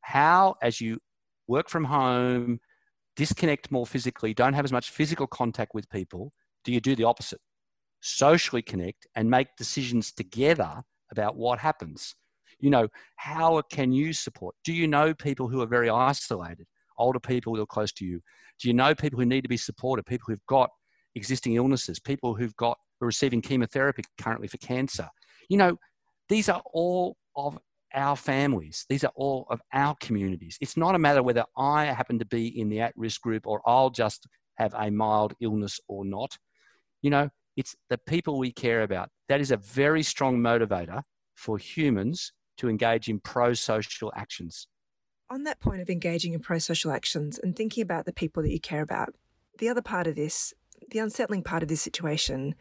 How, 0.00 0.56
as 0.62 0.80
you 0.80 0.98
work 1.48 1.68
from 1.68 1.84
home, 1.84 2.60
disconnect 3.16 3.70
more 3.70 3.86
physically, 3.86 4.34
don't 4.34 4.52
have 4.52 4.64
as 4.64 4.72
much 4.72 4.90
physical 4.90 5.26
contact 5.26 5.72
with 5.74 5.88
people, 5.90 6.32
do 6.64 6.72
you 6.72 6.80
do 6.80 6.94
the 6.94 7.04
opposite? 7.04 7.40
Socially 8.00 8.62
connect 8.62 9.06
and 9.14 9.30
make 9.30 9.48
decisions 9.56 10.12
together 10.12 10.82
about 11.10 11.36
what 11.36 11.58
happens. 11.58 12.14
You 12.58 12.70
know, 12.70 12.88
how 13.16 13.62
can 13.70 13.92
you 13.92 14.12
support? 14.12 14.54
Do 14.64 14.72
you 14.72 14.86
know 14.86 15.14
people 15.14 15.48
who 15.48 15.60
are 15.60 15.66
very 15.66 15.90
isolated, 15.90 16.66
older 16.98 17.20
people 17.20 17.54
who 17.54 17.62
are 17.62 17.66
close 17.66 17.92
to 17.92 18.04
you? 18.04 18.20
Do 18.60 18.68
you 18.68 18.74
know 18.74 18.94
people 18.94 19.18
who 19.18 19.26
need 19.26 19.42
to 19.42 19.48
be 19.48 19.56
supported, 19.56 20.06
people 20.06 20.26
who've 20.28 20.46
got 20.46 20.70
existing 21.14 21.54
illnesses, 21.54 22.00
people 22.00 22.34
who've 22.34 22.56
got 22.56 22.78
are 23.02 23.06
receiving 23.06 23.42
chemotherapy 23.42 24.02
currently 24.20 24.48
for 24.48 24.58
cancer? 24.58 25.08
You 25.48 25.58
know, 25.58 25.76
these 26.28 26.48
are 26.48 26.62
all 26.72 27.16
of 27.36 27.58
our 27.96 28.14
families. 28.14 28.84
These 28.88 29.04
are 29.04 29.12
all 29.16 29.46
of 29.50 29.60
our 29.72 29.96
communities. 30.00 30.58
It's 30.60 30.76
not 30.76 30.94
a 30.94 30.98
matter 30.98 31.22
whether 31.22 31.44
I 31.56 31.86
happen 31.86 32.18
to 32.18 32.26
be 32.26 32.46
in 32.60 32.68
the 32.68 32.80
at 32.80 32.92
risk 32.96 33.22
group 33.22 33.46
or 33.46 33.62
I'll 33.66 33.90
just 33.90 34.26
have 34.56 34.74
a 34.74 34.90
mild 34.90 35.34
illness 35.40 35.80
or 35.88 36.04
not. 36.04 36.38
You 37.02 37.10
know, 37.10 37.30
it's 37.56 37.74
the 37.88 37.98
people 37.98 38.38
we 38.38 38.52
care 38.52 38.82
about. 38.82 39.08
That 39.28 39.40
is 39.40 39.50
a 39.50 39.56
very 39.56 40.02
strong 40.02 40.38
motivator 40.38 41.02
for 41.34 41.58
humans 41.58 42.32
to 42.58 42.68
engage 42.68 43.08
in 43.08 43.20
pro 43.20 43.54
social 43.54 44.12
actions. 44.14 44.68
On 45.28 45.42
that 45.44 45.60
point 45.60 45.80
of 45.80 45.90
engaging 45.90 46.34
in 46.34 46.40
pro 46.40 46.58
social 46.58 46.92
actions 46.92 47.38
and 47.38 47.56
thinking 47.56 47.82
about 47.82 48.04
the 48.06 48.12
people 48.12 48.42
that 48.42 48.52
you 48.52 48.60
care 48.60 48.82
about, 48.82 49.14
the 49.58 49.68
other 49.68 49.82
part 49.82 50.06
of 50.06 50.14
this, 50.14 50.54
the 50.90 50.98
unsettling 50.98 51.42
part 51.42 51.62
of 51.62 51.68
this 51.68 51.80
situation, 51.82 52.54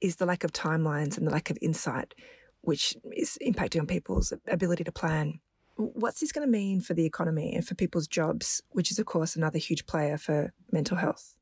is 0.00 0.16
the 0.16 0.26
lack 0.26 0.44
of 0.44 0.52
timelines 0.52 1.16
and 1.16 1.26
the 1.26 1.30
lack 1.30 1.50
of 1.50 1.58
insight 1.62 2.14
which 2.62 2.96
is 3.14 3.38
impacting 3.44 3.80
on 3.80 3.86
people's 3.86 4.32
ability 4.48 4.84
to 4.84 4.92
plan. 4.92 5.40
What's 5.76 6.20
this 6.20 6.32
going 6.32 6.46
to 6.46 6.50
mean 6.50 6.80
for 6.80 6.94
the 6.94 7.04
economy 7.04 7.54
and 7.54 7.66
for 7.66 7.74
people's 7.74 8.06
jobs, 8.06 8.62
which 8.70 8.90
is, 8.90 8.98
of 8.98 9.06
course, 9.06 9.36
another 9.36 9.58
huge 9.58 9.86
player 9.86 10.16
for 10.16 10.52
mental 10.70 10.96
health? 10.96 11.34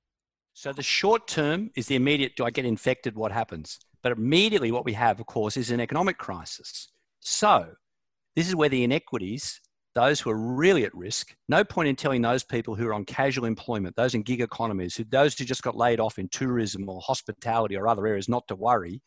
So, 0.55 0.73
the 0.73 0.83
short 0.83 1.29
term 1.29 1.71
is 1.77 1.87
the 1.87 1.95
immediate 1.95 2.37
do 2.37 2.45
I 2.45 2.51
get 2.51 2.65
infected? 2.65 3.17
What 3.17 3.33
happens? 3.33 3.79
But 4.03 4.13
immediately, 4.13 4.73
what 4.73 4.85
we 4.85 4.93
have, 4.95 5.21
of 5.21 5.27
course, 5.27 5.57
is 5.57 5.71
an 5.71 5.81
economic 5.81 6.19
crisis. 6.19 6.89
So, 7.21 7.67
this 8.35 8.49
is 8.49 8.57
where 8.57 8.69
the 8.69 8.85
inequities, 8.85 9.61
those 9.95 10.21
who 10.21 10.31
are 10.31 10.39
really 10.39 10.85
at 10.85 10.95
risk, 10.95 11.35
no 11.49 11.65
point 11.65 11.89
in 11.89 11.97
telling 11.97 12.23
those 12.23 12.45
people 12.45 12.75
who 12.75 12.87
are 12.87 12.95
on 12.95 13.05
casual 13.05 13.45
employment, 13.45 13.97
those 13.97 14.15
in 14.15 14.23
gig 14.23 14.41
economies, 14.41 14.97
who, 14.97 15.05
those 15.05 15.37
who 15.37 15.45
just 15.45 15.63
got 15.63 15.77
laid 15.77 16.01
off 16.01 16.19
in 16.19 16.29
tourism 16.29 16.89
or 16.89 17.01
hospitality 17.01 17.77
or 17.77 17.89
other 17.89 18.07
areas, 18.07 18.29
not 18.29 18.47
to 18.49 18.55
worry 18.55 19.03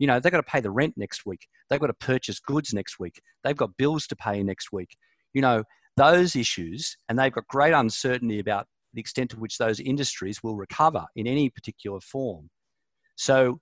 you 0.00 0.06
know, 0.06 0.18
they've 0.18 0.32
got 0.32 0.38
to 0.38 0.50
pay 0.50 0.60
the 0.60 0.70
rent 0.70 0.94
next 0.96 1.26
week. 1.26 1.46
They've 1.68 1.78
got 1.78 1.88
to 1.88 1.94
purchase 1.94 2.40
goods 2.40 2.72
next 2.72 2.98
week. 2.98 3.20
They've 3.44 3.56
got 3.56 3.76
bills 3.76 4.06
to 4.08 4.16
pay 4.16 4.42
next 4.42 4.72
week. 4.72 4.96
You 5.34 5.42
know, 5.42 5.62
those 5.98 6.34
issues, 6.34 6.96
and 7.08 7.18
they've 7.18 7.30
got 7.30 7.46
great 7.48 7.74
uncertainty 7.74 8.40
about 8.40 8.66
the 8.94 9.00
extent 9.00 9.30
to 9.30 9.38
which 9.38 9.58
those 9.58 9.78
industries 9.78 10.42
will 10.42 10.56
recover 10.56 11.04
in 11.14 11.26
any 11.26 11.50
particular 11.50 12.00
form. 12.00 12.48
So 13.16 13.60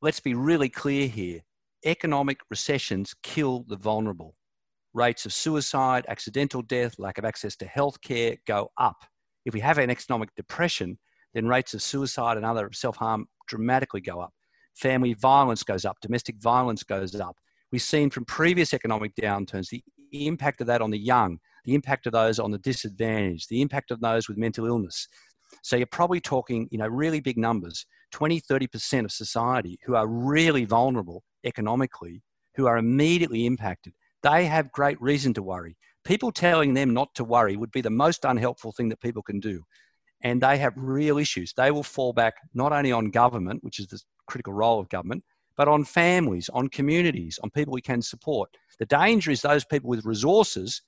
let's 0.00 0.20
be 0.20 0.34
really 0.34 0.70
clear 0.70 1.06
here 1.06 1.40
economic 1.84 2.40
recessions 2.50 3.14
kill 3.22 3.64
the 3.68 3.76
vulnerable. 3.76 4.34
Rates 4.94 5.26
of 5.26 5.34
suicide, 5.34 6.06
accidental 6.08 6.62
death, 6.62 6.98
lack 6.98 7.18
of 7.18 7.26
access 7.26 7.54
to 7.56 7.66
healthcare 7.66 8.38
go 8.46 8.70
up. 8.78 8.96
If 9.44 9.52
we 9.52 9.60
have 9.60 9.76
an 9.76 9.90
economic 9.90 10.30
depression, 10.34 10.98
then 11.34 11.46
rates 11.46 11.74
of 11.74 11.82
suicide 11.82 12.38
and 12.38 12.46
other 12.46 12.70
self 12.72 12.96
harm 12.96 13.26
dramatically 13.46 14.00
go 14.00 14.20
up 14.20 14.32
family 14.78 15.14
violence 15.14 15.62
goes 15.62 15.84
up, 15.84 15.98
domestic 16.00 16.36
violence 16.40 16.82
goes 16.82 17.14
up. 17.14 17.36
We've 17.72 17.82
seen 17.82 18.10
from 18.10 18.24
previous 18.24 18.72
economic 18.72 19.14
downturns 19.14 19.68
the 19.68 19.82
impact 20.26 20.60
of 20.60 20.66
that 20.68 20.80
on 20.80 20.90
the 20.90 20.98
young, 20.98 21.38
the 21.64 21.74
impact 21.74 22.06
of 22.06 22.12
those 22.12 22.38
on 22.38 22.50
the 22.50 22.58
disadvantaged, 22.58 23.48
the 23.50 23.60
impact 23.60 23.90
of 23.90 24.00
those 24.00 24.28
with 24.28 24.38
mental 24.38 24.66
illness. 24.66 25.06
So 25.62 25.76
you're 25.76 25.86
probably 25.86 26.20
talking, 26.20 26.68
you 26.70 26.78
know, 26.78 26.86
really 26.86 27.20
big 27.20 27.36
numbers 27.36 27.84
20, 28.12 28.40
30% 28.40 29.04
of 29.04 29.12
society 29.12 29.78
who 29.84 29.94
are 29.94 30.06
really 30.06 30.64
vulnerable 30.64 31.22
economically, 31.44 32.22
who 32.54 32.66
are 32.66 32.78
immediately 32.78 33.44
impacted. 33.46 33.92
They 34.22 34.46
have 34.46 34.72
great 34.72 35.00
reason 35.00 35.34
to 35.34 35.42
worry. 35.42 35.76
People 36.04 36.32
telling 36.32 36.72
them 36.74 36.94
not 36.94 37.14
to 37.16 37.24
worry 37.24 37.56
would 37.56 37.70
be 37.70 37.82
the 37.82 37.90
most 37.90 38.24
unhelpful 38.24 38.72
thing 38.72 38.88
that 38.88 39.00
people 39.00 39.22
can 39.22 39.40
do. 39.40 39.62
And 40.22 40.40
they 40.40 40.58
have 40.58 40.72
real 40.76 41.18
issues. 41.18 41.52
They 41.56 41.70
will 41.70 41.82
fall 41.82 42.12
back 42.12 42.34
not 42.54 42.72
only 42.72 42.92
on 42.92 43.10
government, 43.10 43.62
which 43.62 43.78
is 43.78 43.86
the 43.88 44.00
critical 44.28 44.52
role 44.52 44.78
of 44.78 44.88
government, 44.88 45.24
but 45.56 45.68
on 45.68 45.84
families, 45.84 46.48
on 46.50 46.68
communities, 46.68 47.38
on 47.42 47.50
people 47.50 47.72
we 47.72 47.80
can 47.80 48.00
support. 48.00 48.50
The 48.78 48.86
danger 48.86 49.30
is 49.30 49.42
those 49.42 49.64
people 49.64 49.90
with 49.90 50.04
resources 50.04 50.82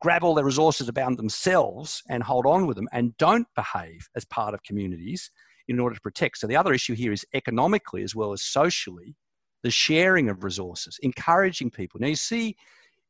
grab 0.00 0.22
all 0.22 0.34
their 0.34 0.44
resources 0.44 0.88
about 0.88 1.16
themselves 1.16 2.02
and 2.10 2.22
hold 2.22 2.44
on 2.44 2.66
with 2.66 2.76
them 2.76 2.88
and 2.92 3.16
don't 3.16 3.46
behave 3.54 4.06
as 4.16 4.24
part 4.26 4.52
of 4.52 4.62
communities 4.62 5.30
in 5.68 5.80
order 5.80 5.94
to 5.94 6.00
protect. 6.02 6.36
So 6.36 6.46
the 6.46 6.56
other 6.56 6.74
issue 6.74 6.94
here 6.94 7.12
is 7.12 7.24
economically 7.34 8.02
as 8.02 8.14
well 8.14 8.32
as 8.32 8.42
socially, 8.42 9.16
the 9.62 9.70
sharing 9.70 10.28
of 10.28 10.44
resources, 10.44 10.98
encouraging 11.02 11.70
people. 11.70 12.00
Now 12.00 12.08
you 12.08 12.16
see 12.16 12.48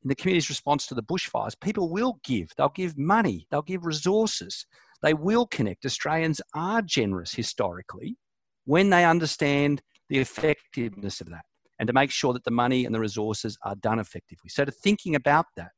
in 0.05 0.09
the 0.09 0.15
community's 0.15 0.51
response 0.51 0.87
to 0.87 0.95
the 0.95 1.03
bushfires, 1.03 1.59
people 1.59 1.91
will 1.91 2.21
give. 2.23 2.53
They'll 2.57 2.69
give 2.69 2.97
money, 2.97 3.49
they'll 3.51 3.63
give 3.63 3.87
resources, 3.87 4.67
they 5.03 5.15
will 5.15 5.47
connect. 5.47 5.85
Australians 5.85 6.41
are 6.55 6.81
generous 6.81 7.35
historically 7.35 8.17
when 8.64 8.90
they 8.90 9.04
understand 9.04 9.83
the 10.09 10.18
effectiveness 10.18 11.21
of 11.21 11.30
that 11.30 11.44
and 11.78 11.87
to 11.87 11.92
make 11.92 12.11
sure 12.11 12.33
that 12.33 12.44
the 12.44 12.50
money 12.50 12.85
and 12.85 12.94
the 12.94 13.00
resources 13.00 13.59
are 13.62 13.75
done 13.76 13.99
effectively. 13.99 14.49
So, 14.49 14.64
to 14.64 14.71
thinking 14.71 15.14
about 15.14 15.47
that, 15.56 15.71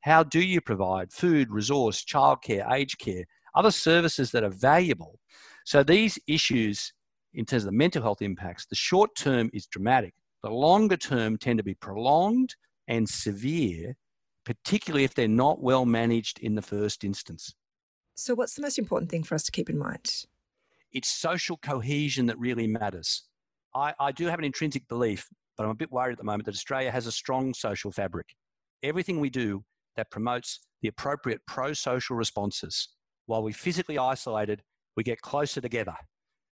how 0.00 0.22
do 0.22 0.40
you 0.40 0.60
provide 0.60 1.12
food, 1.12 1.50
resource, 1.50 2.04
childcare, 2.04 2.70
aged 2.72 2.98
care, 2.98 3.24
other 3.54 3.70
services 3.70 4.30
that 4.32 4.44
are 4.44 4.50
valuable? 4.50 5.18
So, 5.64 5.82
these 5.82 6.18
issues, 6.26 6.92
in 7.34 7.44
terms 7.44 7.64
of 7.64 7.66
the 7.66 7.76
mental 7.76 8.02
health 8.02 8.22
impacts, 8.22 8.66
the 8.66 8.76
short 8.76 9.14
term 9.16 9.50
is 9.52 9.66
dramatic. 9.66 10.14
The 10.42 10.50
longer 10.50 10.96
term 10.96 11.36
tend 11.38 11.58
to 11.58 11.64
be 11.64 11.74
prolonged 11.74 12.54
and 12.88 13.08
severe, 13.08 13.94
particularly 14.44 15.04
if 15.04 15.14
they're 15.14 15.28
not 15.28 15.62
well 15.62 15.86
managed 15.86 16.40
in 16.40 16.54
the 16.54 16.62
first 16.62 17.04
instance. 17.04 17.54
So, 18.14 18.34
what's 18.34 18.54
the 18.54 18.62
most 18.62 18.78
important 18.78 19.10
thing 19.10 19.22
for 19.22 19.34
us 19.34 19.44
to 19.44 19.52
keep 19.52 19.70
in 19.70 19.78
mind? 19.78 20.26
It's 20.92 21.08
social 21.08 21.56
cohesion 21.58 22.26
that 22.26 22.38
really 22.38 22.66
matters. 22.66 23.24
I, 23.74 23.94
I 23.98 24.12
do 24.12 24.26
have 24.26 24.38
an 24.38 24.44
intrinsic 24.44 24.86
belief, 24.88 25.26
but 25.56 25.64
I'm 25.64 25.70
a 25.70 25.74
bit 25.74 25.90
worried 25.90 26.12
at 26.12 26.18
the 26.18 26.24
moment 26.24 26.44
that 26.46 26.54
Australia 26.54 26.90
has 26.90 27.06
a 27.06 27.12
strong 27.12 27.54
social 27.54 27.90
fabric. 27.90 28.34
Everything 28.82 29.20
we 29.20 29.30
do 29.30 29.64
that 29.96 30.10
promotes 30.10 30.60
the 30.82 30.88
appropriate 30.88 31.40
pro 31.46 31.72
social 31.72 32.16
responses. 32.16 32.88
While 33.26 33.42
we're 33.42 33.54
physically 33.54 33.98
isolated, 33.98 34.62
we 34.96 35.02
get 35.02 35.20
closer 35.20 35.60
together 35.60 35.94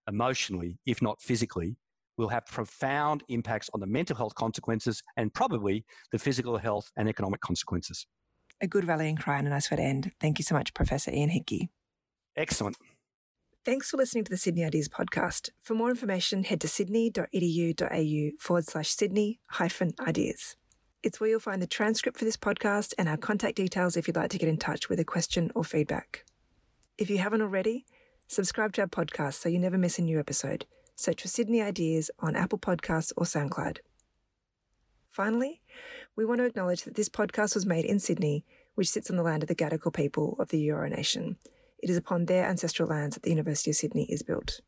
emotionally, 0.07 0.77
if 0.85 1.01
not 1.01 1.21
physically, 1.21 1.75
will 2.17 2.29
have 2.29 2.45
profound 2.45 3.23
impacts 3.29 3.69
on 3.73 3.79
the 3.79 3.87
mental 3.87 4.15
health 4.15 4.35
consequences 4.35 5.01
and 5.17 5.33
probably 5.33 5.85
the 6.11 6.19
physical 6.19 6.57
health 6.57 6.91
and 6.97 7.07
economic 7.07 7.41
consequences. 7.41 8.05
A 8.61 8.67
good 8.67 8.85
rallying 8.85 9.15
cry 9.15 9.37
and 9.37 9.47
a 9.47 9.49
nice 9.49 9.71
way 9.71 9.77
to 9.77 9.83
end. 9.83 10.11
Thank 10.19 10.37
you 10.37 10.43
so 10.43 10.53
much, 10.53 10.73
Professor 10.73 11.11
Ian 11.11 11.29
Hickie. 11.29 11.69
Excellent. 12.35 12.77
Thanks 13.65 13.89
for 13.89 13.97
listening 13.97 14.23
to 14.23 14.29
the 14.31 14.37
Sydney 14.37 14.63
Ideas 14.63 14.87
podcast. 14.87 15.49
For 15.61 15.73
more 15.73 15.89
information, 15.89 16.45
head 16.45 16.61
to 16.61 16.67
sydney.edu.au 16.69 18.29
forward 18.39 18.65
slash 18.65 18.87
Sydney 18.87 19.41
hyphen 19.47 19.93
ideas. 19.99 20.55
It's 21.03 21.19
where 21.19 21.29
you'll 21.29 21.41
find 21.41 21.61
the 21.61 21.67
transcript 21.67 22.17
for 22.17 22.23
this 22.23 22.37
podcast 22.37 22.93
and 22.97 23.09
our 23.09 23.17
contact 23.17 23.57
details 23.57 23.97
if 23.97 24.07
you'd 24.07 24.15
like 24.15 24.29
to 24.29 24.37
get 24.37 24.47
in 24.47 24.57
touch 24.57 24.87
with 24.87 24.97
a 24.97 25.03
question 25.03 25.51
or 25.55 25.65
feedback. 25.65 26.23
If 26.97 27.09
you 27.09 27.17
haven't 27.17 27.41
already, 27.41 27.85
subscribe 28.27 28.71
to 28.73 28.81
our 28.81 28.87
podcast 28.87 29.33
so 29.35 29.49
you 29.49 29.59
never 29.59 29.77
miss 29.77 29.99
a 29.99 30.03
new 30.03 30.19
episode. 30.19 30.65
Search 30.95 31.21
for 31.21 31.27
Sydney 31.27 31.61
Ideas 31.61 32.09
on 32.19 32.37
Apple 32.37 32.59
Podcasts 32.59 33.11
or 33.17 33.25
SoundCloud. 33.25 33.79
Finally, 35.11 35.61
we 36.15 36.23
want 36.23 36.39
to 36.39 36.45
acknowledge 36.45 36.83
that 36.83 36.95
this 36.95 37.09
podcast 37.09 37.55
was 37.55 37.65
made 37.65 37.83
in 37.83 37.99
Sydney, 37.99 38.45
which 38.75 38.89
sits 38.89 39.09
on 39.09 39.17
the 39.17 39.23
land 39.23 39.43
of 39.43 39.49
the 39.49 39.55
Gadigal 39.55 39.93
people 39.93 40.37
of 40.39 40.47
the 40.47 40.65
Eora 40.65 40.89
Nation. 40.89 41.35
It 41.81 41.89
is 41.89 41.97
upon 41.97 42.25
their 42.25 42.45
ancestral 42.45 42.89
lands 42.89 43.15
that 43.15 43.23
the 43.23 43.29
University 43.29 43.71
of 43.71 43.77
Sydney 43.77 44.05
is 44.05 44.23
built. 44.23 44.61